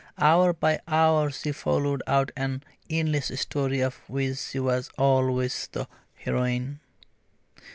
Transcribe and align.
Hour 0.17 0.53
by 0.53 0.79
hour 0.87 1.29
she 1.29 1.51
followed 1.51 2.01
out 2.07 2.31
an 2.35 2.63
endless 2.89 3.27
story 3.39 3.81
of 3.81 3.97
which 4.09 4.39
she 4.39 4.57
was 4.59 4.89
always 4.97 5.69
the 5.73 5.87
heroine. 6.15 6.79